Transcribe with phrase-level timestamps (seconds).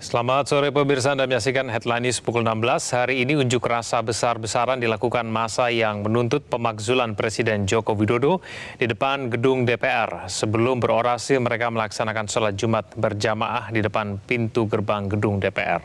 [0.00, 2.96] Selamat sore pemirsa Anda menyaksikan headline news pukul 16.
[2.96, 8.40] Hari ini unjuk rasa besar-besaran dilakukan masa yang menuntut pemakzulan Presiden Joko Widodo
[8.80, 10.24] di depan gedung DPR.
[10.24, 15.84] Sebelum berorasi mereka melaksanakan sholat Jumat berjamaah di depan pintu gerbang gedung DPR.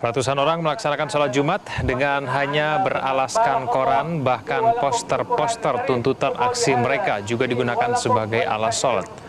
[0.00, 7.44] Ratusan orang melaksanakan sholat Jumat dengan hanya beralaskan koran, bahkan poster-poster tuntutan aksi mereka juga
[7.44, 9.27] digunakan sebagai alas sholat.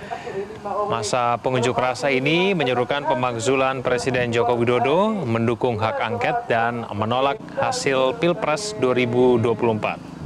[0.89, 8.17] Masa pengunjuk rasa ini menyerukan pemakzulan Presiden Joko Widodo mendukung hak angket dan menolak hasil
[8.17, 10.19] Pilpres 2024.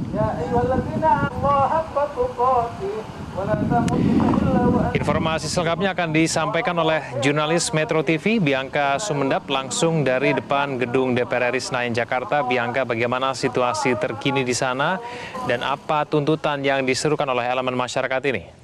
[4.94, 11.50] Informasi selengkapnya akan disampaikan oleh jurnalis Metro TV Bianca Sumendap langsung dari depan gedung DPR
[11.50, 12.46] RI Senayan Jakarta.
[12.46, 15.02] Bianca, bagaimana situasi terkini di sana
[15.50, 18.63] dan apa tuntutan yang diserukan oleh elemen masyarakat ini?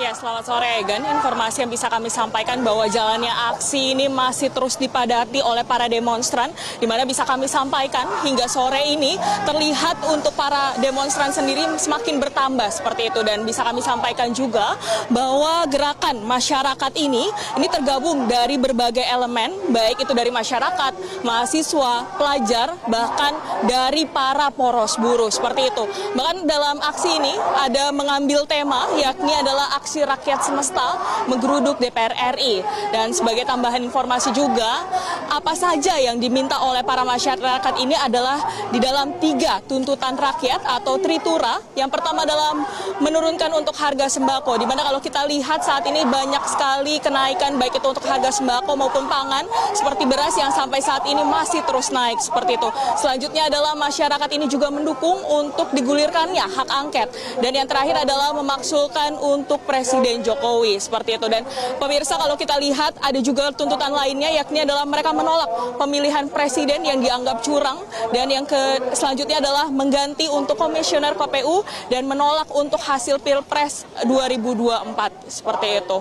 [0.00, 1.04] Ya, selamat sore Egan.
[1.04, 6.48] Informasi yang bisa kami sampaikan bahwa jalannya aksi ini masih terus dipadati oleh para demonstran,
[6.80, 12.72] di mana bisa kami sampaikan hingga sore ini terlihat untuk para demonstran sendiri semakin bertambah
[12.72, 14.72] seperti itu dan bisa kami sampaikan juga
[15.12, 17.28] bahwa gerakan masyarakat ini
[17.60, 20.96] ini tergabung dari berbagai elemen, baik itu dari masyarakat,
[21.28, 23.36] mahasiswa, pelajar, bahkan
[23.68, 25.84] dari para poros buruh seperti itu.
[26.16, 30.94] Bahkan dalam aksi ini ada mengambil tema yakni adalah aksi aksi rakyat semesta
[31.26, 32.62] menggeruduk DPR RI.
[32.94, 34.86] Dan sebagai tambahan informasi juga,
[35.26, 38.38] apa saja yang diminta oleh para masyarakat ini adalah
[38.70, 41.58] di dalam tiga tuntutan rakyat atau tritura.
[41.74, 42.62] Yang pertama dalam
[43.02, 47.82] menurunkan untuk harga sembako, di mana kalau kita lihat saat ini banyak sekali kenaikan baik
[47.82, 49.42] itu untuk harga sembako maupun pangan,
[49.74, 52.70] seperti beras yang sampai saat ini masih terus naik seperti itu.
[52.94, 57.10] Selanjutnya adalah masyarakat ini juga mendukung untuk digulirkannya hak angket.
[57.42, 61.40] Dan yang terakhir adalah memaksulkan untuk presiden Presiden Jokowi seperti itu dan
[61.80, 65.48] pemirsa kalau kita lihat ada juga tuntutan lainnya yakni adalah mereka menolak
[65.80, 67.80] pemilihan presiden yang dianggap curang
[68.12, 75.32] dan yang ke selanjutnya adalah mengganti untuk komisioner KPU dan menolak untuk hasil Pilpres 2024
[75.32, 75.98] seperti itu.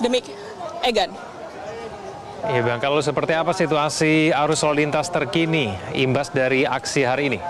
[0.00, 0.24] Demik
[0.80, 1.12] Egan.
[2.48, 7.40] Iya Bang, kalau seperti apa situasi arus lalu lintas terkini imbas dari aksi hari ini?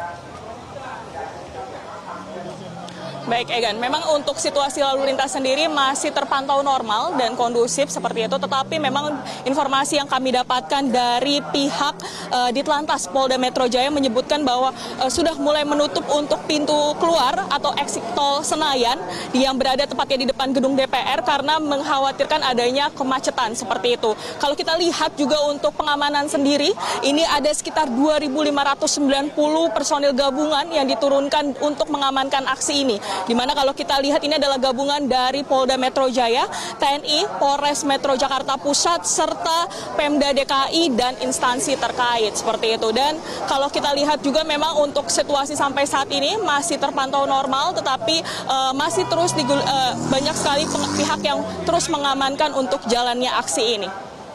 [3.25, 8.37] Baik Egan, memang untuk situasi lalu lintas sendiri masih terpantau normal dan kondusif seperti itu,
[8.37, 9.17] tetapi memang
[9.49, 11.97] informasi yang kami dapatkan dari pihak
[12.29, 17.73] uh, Ditlantas Polda Metro Jaya menyebutkan bahwa uh, sudah mulai menutup untuk pintu keluar atau
[17.81, 19.01] exit tol Senayan
[19.33, 24.13] yang berada tepatnya di depan gedung DPR karena mengkhawatirkan adanya kemacetan seperti itu.
[24.37, 29.33] Kalau kita lihat juga untuk pengamanan sendiri, ini ada sekitar 2.590
[29.73, 34.59] personil gabungan yang diturunkan untuk mengamankan aksi ini di mana kalau kita lihat ini adalah
[34.61, 36.47] gabungan dari Polda Metro Jaya,
[36.79, 42.89] TNI, Polres Metro Jakarta Pusat, serta Pemda DKI dan instansi terkait seperti itu.
[42.93, 43.17] Dan
[43.47, 48.73] kalau kita lihat juga memang untuk situasi sampai saat ini masih terpantau normal, tetapi uh,
[48.77, 50.65] masih terus digul, uh, banyak sekali
[50.99, 53.89] pihak yang terus mengamankan untuk jalannya aksi ini.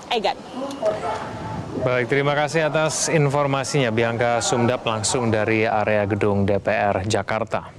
[0.10, 0.38] Egan.
[1.80, 7.79] Baik, terima kasih atas informasinya Bianca Sumdap langsung dari area gedung DPR Jakarta.